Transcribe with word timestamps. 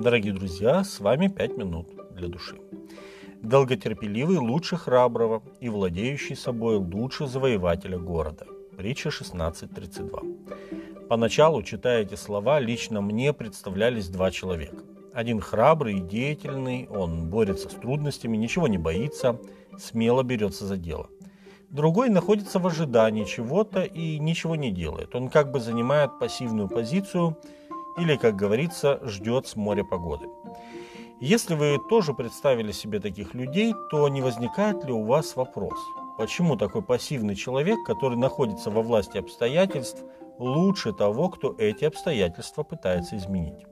Дорогие 0.00 0.32
друзья, 0.32 0.84
с 0.84 1.00
вами 1.00 1.26
«Пять 1.26 1.56
минут 1.56 1.88
для 2.12 2.28
души». 2.28 2.60
Долготерпеливый 3.42 4.36
лучше 4.36 4.76
храброго 4.76 5.42
и 5.58 5.68
владеющий 5.68 6.36
собой 6.36 6.76
лучше 6.76 7.26
завоевателя 7.26 7.98
города. 7.98 8.46
Притча 8.76 9.08
16.32. 9.08 11.08
Поначалу, 11.08 11.64
читая 11.64 12.02
эти 12.02 12.14
слова, 12.14 12.60
лично 12.60 13.00
мне 13.00 13.32
представлялись 13.32 14.08
два 14.08 14.30
человека. 14.30 14.84
Один 15.12 15.40
храбрый 15.40 15.96
и 15.96 16.00
деятельный, 16.00 16.86
он 16.86 17.28
борется 17.28 17.68
с 17.68 17.74
трудностями, 17.74 18.36
ничего 18.36 18.68
не 18.68 18.78
боится, 18.78 19.40
смело 19.78 20.22
берется 20.22 20.64
за 20.64 20.76
дело. 20.76 21.08
Другой 21.70 22.08
находится 22.08 22.60
в 22.60 22.66
ожидании 22.68 23.24
чего-то 23.24 23.82
и 23.82 24.20
ничего 24.20 24.54
не 24.54 24.70
делает. 24.70 25.16
Он 25.16 25.28
как 25.28 25.50
бы 25.50 25.58
занимает 25.58 26.20
пассивную 26.20 26.68
позицию– 26.68 27.36
или, 27.98 28.16
как 28.16 28.36
говорится, 28.36 29.00
ждет 29.02 29.46
с 29.46 29.56
моря 29.56 29.84
погоды. 29.84 30.28
Если 31.20 31.54
вы 31.54 31.78
тоже 31.90 32.14
представили 32.14 32.70
себе 32.70 33.00
таких 33.00 33.34
людей, 33.34 33.74
то 33.90 34.08
не 34.08 34.22
возникает 34.22 34.84
ли 34.84 34.92
у 34.92 35.04
вас 35.04 35.34
вопрос, 35.34 35.78
почему 36.16 36.56
такой 36.56 36.82
пассивный 36.82 37.34
человек, 37.34 37.78
который 37.84 38.16
находится 38.16 38.70
во 38.70 38.82
власти 38.82 39.18
обстоятельств, 39.18 40.04
лучше 40.38 40.92
того, 40.92 41.28
кто 41.28 41.56
эти 41.58 41.84
обстоятельства 41.84 42.62
пытается 42.62 43.16
изменить? 43.16 43.66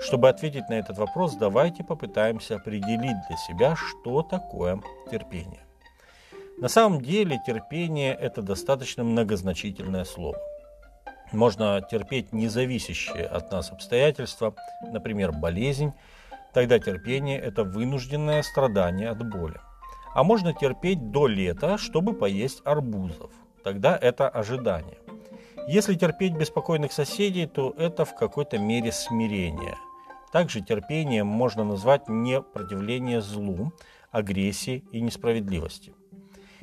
Чтобы 0.00 0.28
ответить 0.28 0.68
на 0.68 0.74
этот 0.74 0.98
вопрос, 0.98 1.34
давайте 1.34 1.82
попытаемся 1.82 2.56
определить 2.56 3.16
для 3.28 3.36
себя, 3.36 3.74
что 3.74 4.22
такое 4.22 4.80
терпение. 5.10 5.66
На 6.58 6.68
самом 6.68 7.00
деле 7.00 7.40
терпение– 7.44 8.14
это 8.20 8.42
достаточно 8.42 9.02
многозначительное 9.02 10.04
слово– 10.04 10.38
можно 11.34 11.80
терпеть 11.82 12.32
независящие 12.32 13.26
от 13.26 13.50
нас 13.50 13.70
обстоятельства, 13.70 14.54
например, 14.82 15.32
болезнь, 15.32 15.92
тогда 16.52 16.78
терпение– 16.78 17.38
это 17.40 17.64
вынужденное 17.64 18.42
страдание 18.42 19.10
от 19.10 19.28
боли. 19.28 19.60
А 20.14 20.22
можно 20.22 20.52
терпеть 20.52 21.10
до 21.10 21.26
лета, 21.26 21.76
чтобы 21.76 22.14
поесть 22.14 22.62
арбузов, 22.64 23.32
тогда 23.62 23.96
это 24.00 24.28
ожидание. 24.28 24.98
Если 25.66 25.94
терпеть 25.94 26.34
беспокойных 26.34 26.92
соседей, 26.92 27.46
то 27.46 27.74
это 27.76 28.04
в 28.04 28.14
какой-то 28.14 28.58
мере 28.58 28.92
смирение. 28.92 29.76
Также 30.32 30.60
терпением 30.60 31.26
можно 31.26 31.64
назвать 31.64 32.08
не 32.08 32.40
противление 32.40 33.20
злу, 33.20 33.72
агрессии 34.10 34.84
и 34.92 35.00
несправедливости– 35.00 35.94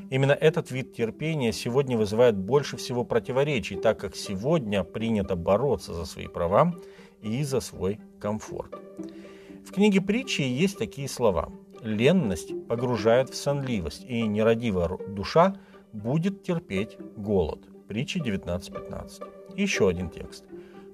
Именно 0.09 0.33
этот 0.33 0.71
вид 0.71 0.93
терпения 0.93 1.53
сегодня 1.53 1.97
вызывает 1.97 2.37
больше 2.37 2.77
всего 2.77 3.03
противоречий, 3.03 3.75
так 3.75 3.99
как 3.99 4.15
сегодня 4.15 4.83
принято 4.83 5.35
бороться 5.35 5.93
за 5.93 6.05
свои 6.05 6.27
права 6.27 6.75
и 7.21 7.43
за 7.43 7.59
свой 7.59 7.99
комфорт. 8.19 8.75
В 9.65 9.71
книге 9.71 10.01
притчи 10.01 10.41
есть 10.41 10.77
такие 10.77 11.07
слова. 11.07 11.51
«Ленность 11.81 12.51
погружает 12.67 13.29
в 13.29 13.35
сонливость, 13.35 14.05
и 14.07 14.21
нерадивая 14.23 14.97
душа 15.07 15.55
будет 15.93 16.43
терпеть 16.43 16.97
голод». 17.15 17.59
Притча 17.87 18.19
19.15. 18.19 19.57
Еще 19.57 19.87
один 19.87 20.09
текст. 20.09 20.45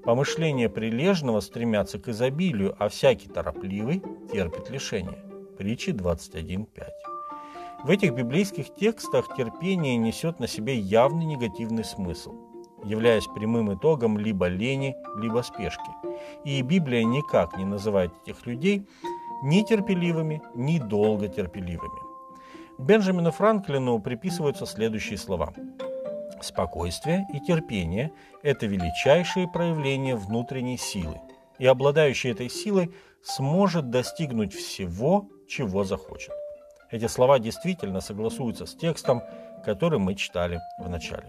«Помышления 0.03 0.69
прилежного 0.69 1.41
стремятся 1.41 1.99
к 1.99 2.07
изобилию, 2.07 2.75
а 2.79 2.87
всякий 2.87 3.27
торопливый 3.27 4.01
терпит 4.31 4.69
лишение». 4.69 5.17
Притча 5.57 5.91
21.5. 5.91 7.16
В 7.83 7.91
этих 7.91 8.13
библейских 8.13 8.73
текстах 8.73 9.35
терпение 9.37 9.97
несет 9.97 10.39
на 10.39 10.47
себе 10.47 10.75
явный 10.75 11.25
негативный 11.25 11.83
смысл, 11.83 12.33
являясь 12.83 13.27
прямым 13.27 13.73
итогом 13.73 14.17
либо 14.17 14.47
лени, 14.47 14.95
либо 15.21 15.41
спешки. 15.43 15.91
И 16.43 16.61
Библия 16.63 17.03
никак 17.03 17.55
не 17.55 17.65
называет 17.65 18.11
этих 18.23 18.45
людей 18.47 18.87
ни 19.43 19.61
терпеливыми, 19.61 20.41
ни 20.55 20.79
долготерпеливыми. 20.79 22.01
Бенджамину 22.79 23.31
Франклину 23.31 23.99
приписываются 23.99 24.65
следующие 24.65 25.19
слова. 25.19 25.53
Спокойствие 26.41 27.27
и 27.31 27.39
терпение– 27.39 28.11
это 28.43 28.65
величайшие 28.65 29.47
проявления 29.47 30.15
внутренней 30.15 30.77
силы, 30.77 31.21
и 31.59 31.65
обладающий 31.67 32.31
этой 32.31 32.49
силой 32.49 32.91
сможет 33.23 33.91
достигнуть 33.91 34.53
всего, 34.53 35.29
чего 35.47 35.83
захочет. 35.83 36.33
Эти 36.89 37.07
слова 37.07 37.37
действительно 37.39 37.99
согласуются 37.99 38.65
с 38.65 38.73
текстом, 38.73 39.21
который 39.65 39.99
мы 39.99 40.15
читали 40.15 40.61
в 40.79 40.89
начале. 40.89 41.27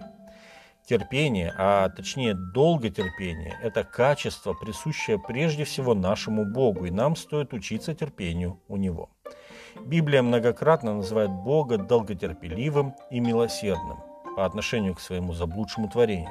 Терпение, 0.86 1.52
а 1.58 1.88
точнее 1.90 2.34
долготерпение– 2.34 3.58
это 3.62 3.84
качество, 3.84 4.54
присущее 4.54 5.18
прежде 5.18 5.64
всего 5.64 5.94
нашему 5.94 6.46
Богу, 6.46 6.86
и 6.86 6.90
нам 6.90 7.16
стоит 7.16 7.52
учиться 7.52 7.94
терпению 7.94 8.60
у 8.68 8.76
Него. 8.76 9.10
Библия 9.84 10.22
многократно 10.22 10.94
называет 10.94 11.30
Бога 11.30 11.76
долготерпеливым 11.76 12.94
и 13.10 13.20
милосердным 13.20 13.98
по 14.36 14.46
отношению 14.46 14.94
к 14.94 15.00
своему 15.00 15.34
заблудшему 15.34 15.90
творению. 15.90 16.30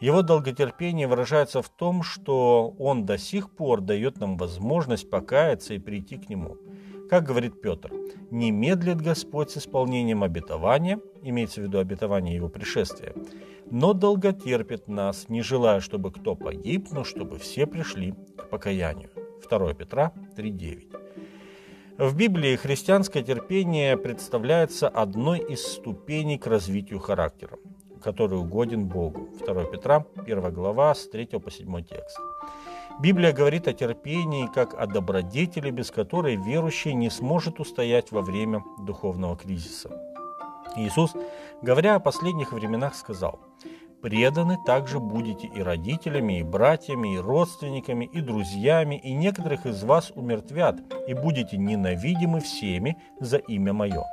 Его 0.00 0.22
долготерпение 0.22 1.08
выражается 1.08 1.62
в 1.62 1.68
том, 1.68 2.02
что 2.02 2.74
Он 2.78 3.06
до 3.06 3.16
сих 3.16 3.56
пор 3.56 3.80
дает 3.80 4.20
нам 4.20 4.36
возможность 4.36 5.10
покаяться 5.10 5.74
и 5.74 5.78
прийти 5.78 6.16
к 6.16 6.28
Нему– 6.28 6.58
как 7.10 7.24
говорит 7.24 7.60
Петр, 7.60 7.92
не 8.30 8.50
медлит 8.50 9.00
Господь 9.00 9.50
с 9.50 9.58
исполнением 9.58 10.22
обетования, 10.22 11.00
имеется 11.22 11.60
в 11.60 11.64
виду 11.64 11.78
обетование 11.78 12.34
его 12.34 12.48
пришествия, 12.48 13.14
но 13.70 13.92
долготерпит 13.92 14.88
нас, 14.88 15.28
не 15.28 15.42
желая, 15.42 15.80
чтобы 15.80 16.12
кто 16.12 16.34
погиб, 16.34 16.88
но 16.90 17.04
чтобы 17.04 17.38
все 17.38 17.66
пришли 17.66 18.14
к 18.36 18.48
покаянию. 18.48 19.10
2 19.48 19.74
Петра 19.74 20.12
3.9. 20.36 21.04
В 21.98 22.16
Библии 22.16 22.56
христианское 22.56 23.22
терпение 23.22 23.96
представляется 23.96 24.88
одной 24.88 25.38
из 25.38 25.64
ступеней 25.64 26.38
к 26.38 26.46
развитию 26.46 26.98
характера, 26.98 27.58
который 28.02 28.38
угоден 28.38 28.88
Богу. 28.88 29.28
2 29.46 29.64
Петра, 29.66 30.04
1 30.16 30.52
глава, 30.52 30.94
с 30.94 31.08
3 31.08 31.26
по 31.38 31.50
7 31.50 31.84
текст. 31.84 32.18
Библия 33.00 33.32
говорит 33.32 33.66
о 33.66 33.72
терпении 33.72 34.46
как 34.46 34.74
о 34.74 34.86
добродетели, 34.86 35.70
без 35.70 35.90
которой 35.90 36.36
верующий 36.36 36.94
не 36.94 37.10
сможет 37.10 37.58
устоять 37.58 38.12
во 38.12 38.22
время 38.22 38.62
духовного 38.78 39.36
кризиса. 39.36 39.90
Иисус, 40.76 41.12
говоря 41.60 41.96
о 41.96 42.00
последних 42.00 42.52
временах, 42.52 42.94
сказал, 42.94 43.40
«Преданы 44.00 44.58
также 44.64 45.00
будете 45.00 45.48
и 45.48 45.60
родителями, 45.60 46.38
и 46.38 46.42
братьями, 46.44 47.14
и 47.14 47.18
родственниками, 47.18 48.04
и 48.04 48.20
друзьями, 48.20 49.00
и 49.02 49.12
некоторых 49.12 49.66
из 49.66 49.82
вас 49.82 50.12
умертвят, 50.14 50.76
и 51.08 51.14
будете 51.14 51.56
ненавидимы 51.56 52.40
всеми 52.40 52.96
за 53.18 53.38
имя 53.38 53.72
Мое. 53.72 54.04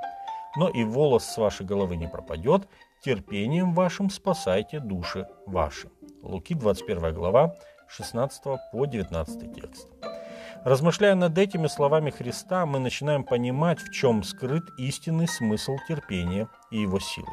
Но 0.58 0.70
и 0.70 0.84
волос 0.84 1.26
с 1.26 1.38
вашей 1.38 1.66
головы 1.66 1.98
не 1.98 2.08
пропадет, 2.08 2.68
терпением 3.04 3.74
вашим 3.74 4.10
спасайте 4.10 4.80
души 4.80 5.28
ваши». 5.46 5.90
Луки 6.24 6.54
21 6.54 7.14
глава, 7.14 7.56
16 7.92 8.44
по 8.72 8.86
19 8.86 9.54
текст. 9.54 9.88
Размышляя 10.64 11.16
над 11.16 11.38
этими 11.38 11.68
словами 11.68 12.10
Христа, 12.10 12.66
мы 12.66 12.80
начинаем 12.80 13.24
понимать, 13.24 13.80
в 13.80 13.92
чем 13.92 14.24
скрыт 14.24 14.64
истинный 14.78 15.28
смысл 15.28 15.76
терпения 15.88 16.48
и 16.70 16.80
его 16.80 17.00
силы. 17.00 17.32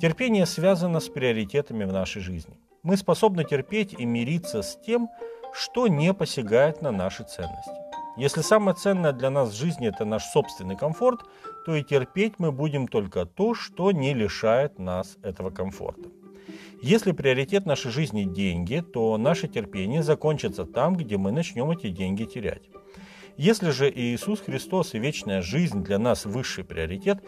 Терпение 0.00 0.46
связано 0.46 1.00
с 1.00 1.08
приоритетами 1.08 1.84
в 1.84 1.92
нашей 1.92 2.22
жизни. 2.22 2.56
Мы 2.82 2.96
способны 2.96 3.44
терпеть 3.44 3.94
и 3.98 4.04
мириться 4.04 4.62
с 4.62 4.78
тем, 4.86 5.08
что 5.52 5.88
не 5.88 6.14
посягает 6.14 6.80
на 6.80 6.92
наши 6.92 7.24
ценности. 7.24 7.72
Если 8.16 8.42
самое 8.42 8.76
ценное 8.76 9.12
для 9.12 9.30
нас 9.30 9.50
в 9.50 9.56
жизни– 9.56 9.88
это 9.88 10.04
наш 10.04 10.24
собственный 10.26 10.76
комфорт, 10.76 11.22
то 11.66 11.74
и 11.74 11.82
терпеть 11.82 12.34
мы 12.38 12.52
будем 12.52 12.86
только 12.86 13.24
то, 13.24 13.54
что 13.54 13.90
не 13.90 14.14
лишает 14.14 14.78
нас 14.78 15.16
этого 15.22 15.50
комфорта. 15.50 16.08
Если 16.82 17.12
приоритет 17.12 17.64
нашей 17.64 17.92
жизни– 17.92 18.24
деньги, 18.24 18.82
то 18.92 19.16
наше 19.16 19.46
терпение 19.46 20.02
закончится 20.02 20.64
там, 20.64 20.96
где 20.96 21.16
мы 21.16 21.30
начнем 21.30 21.70
эти 21.70 21.90
деньги 21.90 22.24
терять. 22.24 22.68
Если 23.36 23.70
же 23.70 23.88
Иисус 23.88 24.40
Христос 24.40 24.94
и 24.94 24.98
вечная 24.98 25.42
жизнь 25.42 25.84
для 25.84 26.00
нас 26.00 26.26
высший 26.26 26.64
приоритет, 26.64 27.22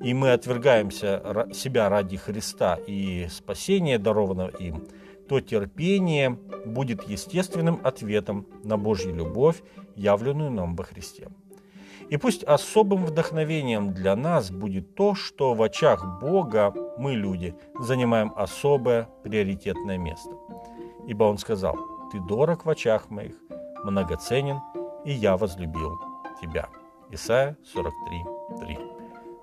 и 0.00 0.14
мы 0.14 0.30
отвергаемся 0.30 1.48
себя 1.52 1.88
ради 1.88 2.18
Христа 2.18 2.78
и 2.86 3.26
спасения, 3.28 3.98
дарованного 3.98 4.50
им, 4.50 4.86
то 5.28 5.40
терпение 5.40 6.38
будет 6.64 7.02
естественным 7.08 7.80
ответом 7.82 8.46
на 8.62 8.76
Божью 8.76 9.12
любовь, 9.12 9.60
явленную 9.96 10.52
нам 10.52 10.76
во 10.76 10.84
Христе. 10.84 11.26
И 12.10 12.16
пусть 12.16 12.42
особым 12.42 13.04
вдохновением 13.04 13.94
для 13.94 14.16
нас 14.16 14.50
будет 14.50 14.96
то, 14.96 15.14
что 15.14 15.54
в 15.54 15.62
очах 15.62 16.20
Бога 16.20 16.74
мы, 16.98 17.14
люди, 17.14 17.54
занимаем 17.78 18.32
особое 18.34 19.08
приоритетное 19.22 19.96
место. 19.96 20.30
Ибо 21.06 21.24
Он 21.24 21.38
сказал, 21.38 21.76
«Ты 22.10 22.18
дорог 22.20 22.64
в 22.64 22.70
очах 22.70 23.10
моих, 23.10 23.36
многоценен, 23.84 24.58
и 25.04 25.12
я 25.12 25.36
возлюбил 25.36 26.00
тебя». 26.40 26.68
Исайя 27.12 27.56
43, 27.72 28.24
3. 28.58 28.78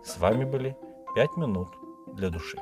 С 0.03 0.17
вами 0.19 0.43
были 0.43 0.77
«Пять 1.15 1.35
минут 1.37 1.69
для 2.13 2.29
души». 2.29 2.59